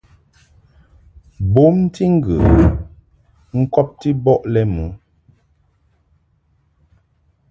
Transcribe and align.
Bomti 1.53 2.03
ŋgə 2.15 2.37
ŋkɔbti 3.59 4.09
bɔ 4.23 4.33
lɛ 4.53 4.61
mɨ. 4.73 4.85